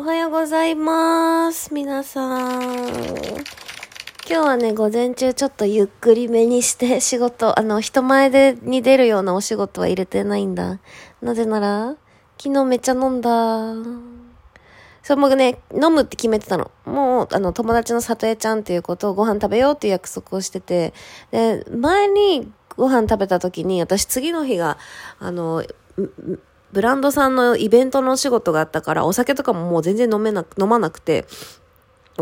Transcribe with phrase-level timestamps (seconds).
[0.00, 1.74] おはようございます。
[1.74, 2.88] 皆さん。
[2.88, 3.42] 今
[4.28, 10.78] 日はね、午前中ちょっとゆっくりめにして仕事、あの、人前でに出るようなお仕事は入れてないんだ。
[11.20, 11.96] なぜなら、
[12.40, 13.74] 昨日めっちゃ飲んだ。
[15.02, 16.70] そう、僕ね、飲むって決めてたの。
[16.84, 20.94] もう、あの、友達の里江ちゃんっていうことをご飯食べようっていう約束をしてて、
[21.32, 24.78] で、前にご飯食べた時に、私次の日が、
[25.18, 25.64] あの、
[26.72, 31.24] ブランドさんのイベントのお仕事があったから、お酒とかももう全然飲めな、飲まなくて、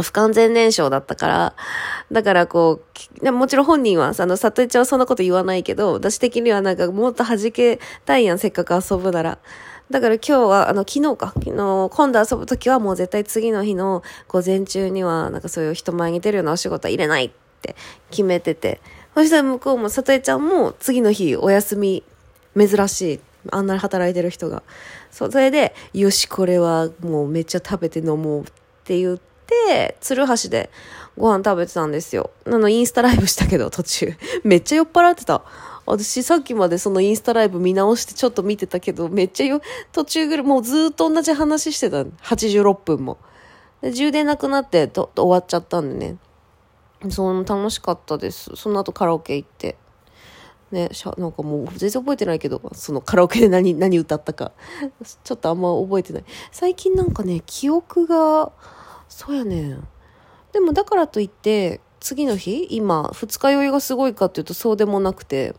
[0.00, 1.54] 不完全燃焼だったから、
[2.10, 2.80] だからこ
[3.22, 9.38] う、もちろん本人は、あの、里江ちゃんはそんなこと言わないけど、私的にはなんかもっと弾けたいやん、せっかく遊ぶなら。
[9.90, 17.30] だから今日は、あの、昨日か、昨日、今度遊ぶときはもう絶対次の日の午前中には、なんかそういう人前に出るようなお仕事は入れないっ
[17.60, 17.76] て
[18.10, 18.80] 決めてて。
[19.14, 22.02] そしたら向こうも、里江ちゃんも次の日お休み、
[22.56, 23.31] 珍しいって。
[23.50, 24.62] あんなに働いてる人が。
[25.10, 28.44] そ、れで、よし、これはもうめっちゃ食べて飲もうっ
[28.84, 30.70] て言って、鶴橋で
[31.16, 32.30] ご飯食べてたんですよ。
[32.46, 34.12] あの、インスタライブしたけど、途中。
[34.44, 35.42] めっちゃ酔っ払ってた。
[35.84, 39.60] 私さっきまでそのインスタライブ見直してちょっと見てたけど、めっちゃよ、
[39.92, 42.02] 途中ぐらい、もうずっと同じ話してた。
[42.02, 43.18] 86分も。
[43.82, 46.16] で充電なくなってと終わっちゃったんでね。
[47.10, 48.52] その楽しかったです。
[48.54, 49.76] その後カラオケ行って。
[50.72, 54.52] ね、しゃなんかもう全然覚えてないけど、そのカラオケで何、何歌ったか。
[55.24, 56.24] ちょっとあんま覚えてない。
[56.50, 58.52] 最近なんかね、記憶が、
[59.08, 59.76] そうやね
[60.52, 65.54] でもだからといって、次の日今、二日酔いがすごいかっていうとそうでもなくて、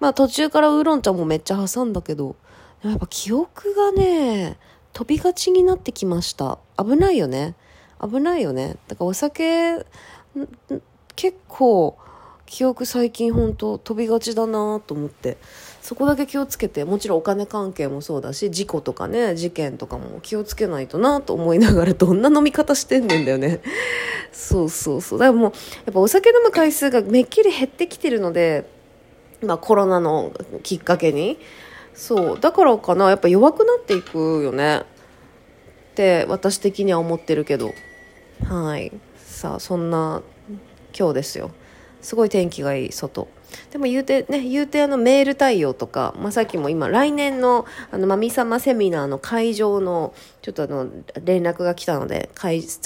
[0.00, 2.36] まあ途中からウーロン茶もめっちゃ挟んだけど、
[2.82, 4.58] やっぱ記憶がね、
[4.92, 6.58] 飛びがちになってきました。
[6.78, 7.54] 危ないよね。
[8.02, 8.76] 危ないよね。
[8.88, 9.84] だからお酒、
[11.16, 11.96] 結構、
[12.50, 15.36] 記憶最近本当飛びがちだなと思って。
[15.80, 23.60] そこだけ気をつけてもちろんお金関係もそうだし事故とかね事件とかも気をつけないとなと思いながらどんな飲み方してんねんだよね。
[24.32, 25.18] そうそうそう。
[25.18, 28.68] だからもうやっぱお酒飲む回数がめっきり減ってきてるので
[29.42, 30.32] まあコロナの
[30.64, 31.38] きっかけに。
[31.94, 32.40] そう。
[32.40, 33.10] だからかな。
[33.10, 34.80] やっぱ弱くなっていくよね。
[34.80, 34.84] っ
[35.94, 37.70] て私的には思ってるけど。
[38.44, 38.92] はい。
[39.16, 40.22] さあそんな
[40.98, 41.52] 今日ですよ。
[42.02, 43.28] すごい天気がいい外。
[43.70, 50.88] でも言うてね言うてあのメール対応とか、まあ、さっきも今来年のあのマミ様セミナーの会場のちょっとあの
[51.24, 52.30] 連絡が来たので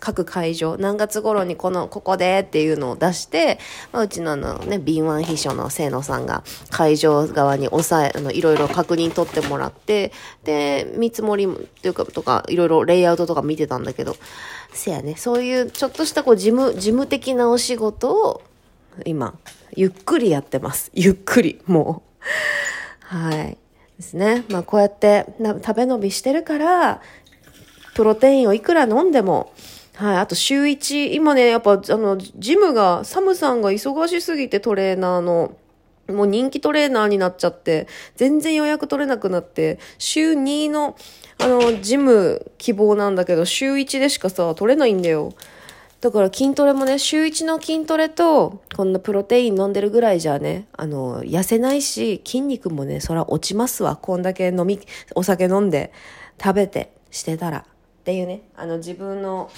[0.00, 3.58] 各会場何月頃にこのここでっていうのを出して、
[3.92, 10.12] まあ、うちのあのね敏腕秘書の清野さんが会場側に抑えあのいろいろ確認取ってもらって
[10.44, 11.48] で見積もり
[11.82, 14.16] というかとかいろいろレイアウトとか見てたんだけど
[14.72, 18.42] せやねそういうちょっとしたこう事務事務的なお仕事を
[19.04, 19.38] 今、
[19.74, 20.90] ゆっくりやってます。
[20.94, 22.02] ゆっくり、も
[23.12, 23.16] う。
[23.16, 23.58] はい。
[23.96, 24.44] ですね。
[24.48, 27.00] まあ、こうやって食べ伸びしてるから、
[27.94, 29.52] プロテインをいくら飲んでも、
[29.94, 30.16] はい。
[30.16, 35.56] あと週1、今ね、やっぱ、あの、ジムが、サムさんが忙しすぎてトレーナーの、
[36.08, 37.86] もう人気トレーナーになっちゃって、
[38.16, 40.96] 全然予約取れなくなって、週2の、
[41.38, 45.34] あの、ジム希望なんだけど、週1でしかさ、取れないんだよ。
[46.00, 53.96] だから筋トレもね、週1の筋トレと、こんなプロテイン飲んでるぐらいじゃね、あの、痩せないし、筋肉もね、そら落ちますわ。
[53.96, 54.80] こんだけ飲み、
[55.14, 55.92] お酒飲んで、
[56.42, 57.58] 食べて、してたら。
[57.58, 57.62] っ
[58.02, 59.50] ていうね、あの、自分の、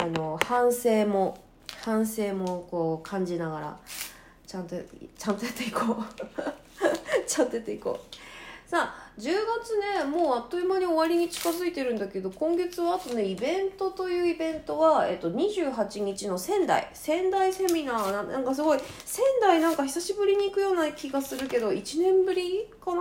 [0.00, 1.36] あの、反省も、
[1.82, 3.78] 反省もこう感じながら、
[4.46, 4.76] ちゃんと、
[5.18, 6.04] ちゃんとやっていこう。
[7.28, 8.23] ちゃんとやっていこう。
[8.74, 16.90] さあ10月ねもうあっという間に終わりに近づいてるんだけど今月はあとねイベントというイベントは、えっと、28日の仙台。
[16.92, 18.28] 仙台セミナー。
[18.32, 22.96] なんかすごい仙台なんか久しぶりに行くような気がするけど1年ぶりか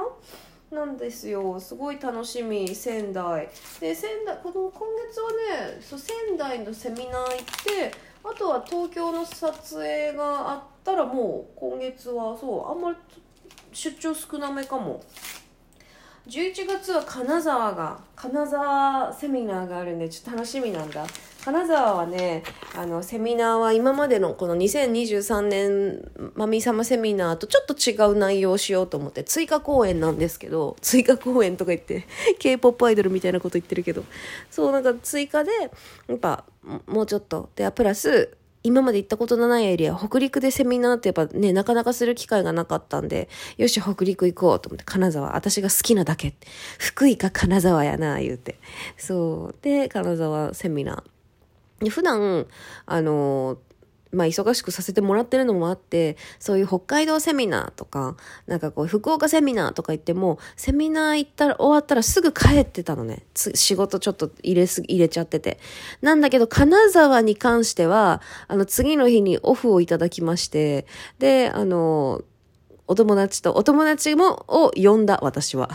[0.70, 0.78] な？
[0.78, 1.60] なんですよ。
[1.60, 3.50] すごい楽しみ仙台。
[3.80, 7.92] で仙台この今月はねそう仙台のセミナー行って
[8.24, 12.98] あとは東京の撮影があったらもう今月はそうあんまり
[13.72, 15.02] 出張少なめかも。
[16.28, 21.06] 11月は金沢が金沢セミナーがあるんでちょっと楽しみなんだ。
[21.44, 22.44] 金沢はね
[22.74, 32.08] あのセミナーは今までのこの2023年マミー様セミナーとちょっと違う内容をしようと思って追加公演なんですけど追加公演とか言って
[32.40, 34.06] k p o p アイドルみたいなこと言ってるけど。
[34.50, 35.52] そうなんか追加で
[36.08, 36.46] やっぱ
[36.88, 37.50] もうちょっと。
[37.56, 43.28] でプラス今まで行ったことのないエリア、北陸でセミナーってやっぱね、なかなかする機会がなかったんで、
[43.58, 46.34] よし、北陸行こうと思って、金沢、私が好きなだけ。
[46.80, 48.58] 福井か金沢やな、言うて。
[48.98, 49.56] そう。
[49.62, 51.90] で、金沢セミナー。
[51.90, 52.48] 普段、
[52.86, 53.58] あの、
[54.14, 58.16] まあ忙しくさせてもらってるのもあって、そういう北海道セミナーとか、
[58.48, 63.24] なんかこう福岡セミナーとか行っても、セミナー行ったら終わったらすぐ帰ってたのね。
[63.36, 65.60] 仕事ちょっと入れすぎ、入れちゃってて。
[66.02, 70.86] なんだけど、金沢に関しては、あの次の日にオフをいただきまして、
[71.20, 72.22] で、あの、
[72.88, 75.70] お友達と、お友達も、を呼んだ、私は。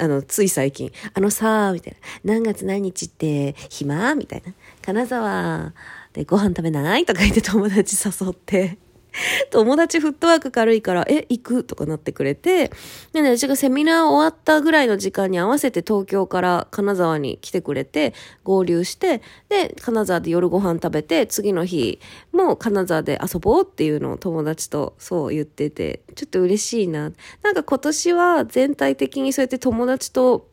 [0.00, 1.98] あの、つい最近、あのさみたいな。
[2.24, 4.14] 何月何日って、暇？
[4.14, 4.54] みたいな。
[4.80, 5.74] 金沢
[6.14, 8.78] でご飯食べないとか言って友達誘って。
[9.50, 12.70] 友達フットワーク軽いから、え、行くとかなってくれて、
[13.12, 18.12] でね、私がセミナー終わったぐらいの時間に合わせて東京から金沢に来てくれて、
[18.42, 22.00] 合流して、で、金沢で夜ご飯食べて、次の日
[22.32, 27.12] も金沢で遊ぼうっていうのを友達とそう言ってて、ちょっと嬉しいな。
[27.42, 30.48] なんか今年は全体的にそうやって友達と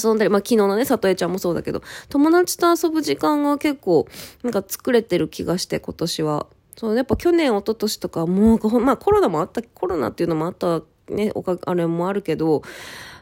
[0.00, 4.06] 遊んだり、まあ昨日のね、里江ちゃんもそうだけど、友達と遊ぶ時間が結構、
[4.42, 6.46] なんか作れてる気がして、今年は。
[6.76, 12.62] そう、やっぱ去年、一昨年とか、もう、まあコロナもあった、コロナっていうのもあった、ね、おか、あれもあるけど、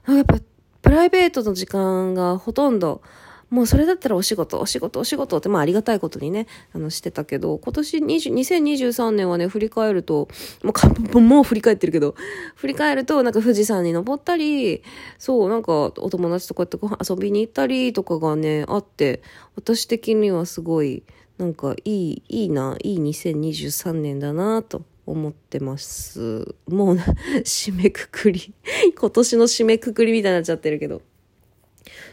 [0.08, 0.38] やっぱ、
[0.82, 3.02] プライベートの時間がほとんど、
[3.50, 10.28] もうそれだったらお仕事、お仕事、お仕事って、まあありがたいことにね、あの、してたけど、今年20 2023年はね、振り返ると、
[10.62, 12.14] もうか、もう振り返ってるけど、
[12.54, 14.82] 振り返ると、なんか富士山に登ったり、
[15.18, 19.22] そう、なんかお友達とこうやって遊びに行ったりとかがね、あって、
[19.56, 21.02] 私的にはすごい、
[21.36, 26.54] なんかいい、いいな、いい2023年だなと思ってます。
[26.68, 26.96] もう、
[27.42, 28.54] 締めくくり。
[28.96, 31.02] 今年の締めくくりみたいになっちゃってるけど。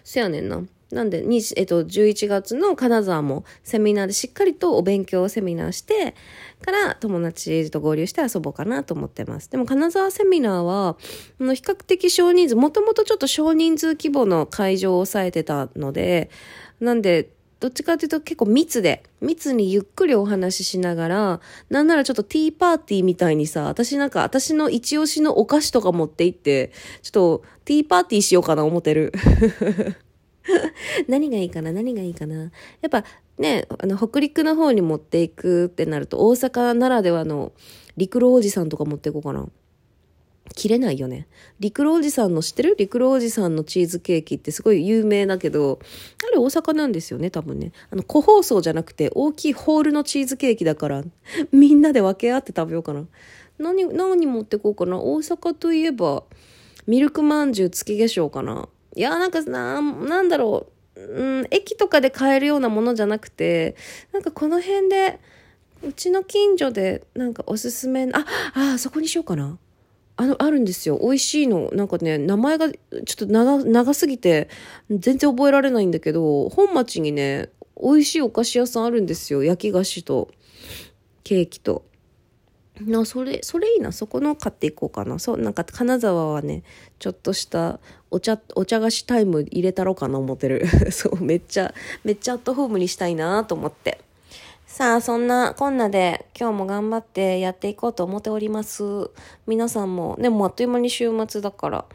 [0.03, 0.63] せやねんな。
[0.91, 6.15] なんで、にえっと、11月の金沢もセミナーでしっかりとお勉強セミナーして、
[6.61, 9.51] から友達と合流して遊ぼうかなと思ってます。
[9.51, 10.97] でも金沢セミナーは、
[11.39, 16.29] あの比較的少人数、もともとちょっと少人数規模の会場を抑えてたので、
[16.79, 17.29] なんで、
[17.59, 29.11] どっちかというと結構密で、密にゆっくりお話ししながら、なんならちょっとティーパーティーみたいにさ、私なんか私の一押しのお菓子とか持って行って、ちょっとティーパーティーしようかな思ってる。
[31.07, 32.35] 何がいいかな何がいいかな
[32.81, 33.03] やっぱ
[33.37, 37.51] ね、あの、北陸の方に持っていくってなると、大阪ならではの
[37.95, 39.47] 陸路おじさんとか持っていこうかな。
[40.55, 41.27] 切れないよね。
[41.59, 42.75] 陸路おじさんの知ってる？
[42.77, 45.79] 陸路おじさんのチーズケーキってすごい有名だけど、
[46.27, 47.71] あれ大阪なんですよね、多分ね。
[47.91, 51.03] あの、個包装じゃなくて大きいホールのチーズケーキだから、
[51.51, 53.05] みんなで分け合って食べようかな。
[53.59, 54.97] 何、何持ってこうかな。
[54.99, 56.23] 大阪といえば、
[56.87, 58.69] ミルクまんじゅう月化粧かな。
[58.95, 60.99] いや、なんかな、なんだろう。
[60.99, 63.75] うん、駅とかで買えるようなものじゃなくて、
[64.11, 65.19] なんかこの辺で、
[65.83, 68.25] うちの近所でなんかおすすめあ、
[68.55, 69.59] あ、そこにしようかな。
[70.19, 70.97] あの、あるんですよ。
[70.99, 71.69] 美味しいの。
[71.73, 74.49] なんかね、名前がちょっと長、長すぎて、
[74.89, 77.49] 全然覚えられないんだけど、本町にね、
[77.79, 79.43] 美味しいお菓子屋さんあるんですよ。
[79.43, 80.29] 焼き菓子と、
[81.23, 81.85] ケーキと。
[82.85, 83.91] な、それ、それいいな。
[83.91, 85.19] そこの買っていこうかな。
[85.19, 86.63] そう、なんか金沢はね、
[86.99, 87.79] ちょっとした
[88.11, 90.65] お茶、お茶菓子タイム入れたろうかな思ってる。
[90.91, 93.99] そう、めっちゃ、めっちゃアットホームにしたいなと思って。
[94.65, 98.83] さあ、そんなこんなで今日も頑張ってやっていこうと思っております。
[99.47, 101.85] 皆さんも、ね、もうあっという間に週末だから、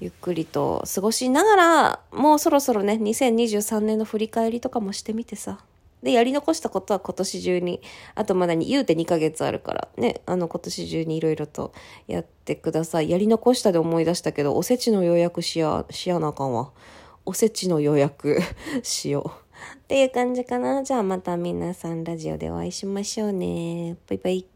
[0.00, 5.60] ゆっくりと過ごしながら、もうそろそろね、2023年の振り返りとかもしてみてさ。
[6.02, 7.80] で、やり残したことは今年中に、
[8.14, 11.72] あとまだに言うて2ヶ月あるから、ね、あの今年中にいろいろと
[12.08, 13.10] やってください。
[13.10, 16.72] やり残したで思い出したけど、おせちの予約しや、しやなあかんわ。
[17.24, 18.40] おせちの予約
[18.82, 19.30] しよう。
[19.76, 20.82] っていう感じかな。
[20.82, 23.96] じゃあまた皆さんラジオでお会いしましょうね。
[24.08, 24.51] バイバイ。